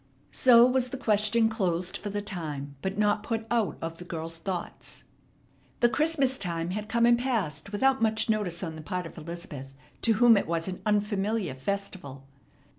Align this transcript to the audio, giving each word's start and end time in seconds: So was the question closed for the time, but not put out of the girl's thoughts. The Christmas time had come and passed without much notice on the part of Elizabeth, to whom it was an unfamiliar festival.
So 0.31 0.65
was 0.65 0.89
the 0.89 0.97
question 0.97 1.47
closed 1.47 1.95
for 1.95 2.09
the 2.09 2.23
time, 2.23 2.75
but 2.81 2.97
not 2.97 3.21
put 3.21 3.45
out 3.51 3.77
of 3.83 3.99
the 3.99 4.03
girl's 4.03 4.39
thoughts. 4.39 5.03
The 5.79 5.89
Christmas 5.89 6.39
time 6.39 6.71
had 6.71 6.89
come 6.89 7.05
and 7.05 7.19
passed 7.19 7.71
without 7.71 8.01
much 8.01 8.27
notice 8.27 8.63
on 8.63 8.75
the 8.75 8.81
part 8.81 9.05
of 9.05 9.15
Elizabeth, 9.19 9.75
to 10.01 10.13
whom 10.13 10.37
it 10.37 10.47
was 10.47 10.67
an 10.67 10.81
unfamiliar 10.87 11.53
festival. 11.53 12.25